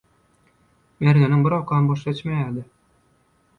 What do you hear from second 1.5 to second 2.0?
okam